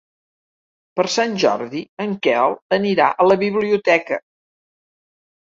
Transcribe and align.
Per 0.99 1.03
Sant 1.15 1.35
Jordi 1.43 1.81
en 2.07 2.15
Quel 2.29 2.57
anirà 2.79 3.11
a 3.11 3.29
la 3.33 3.39
biblioteca. 3.45 4.21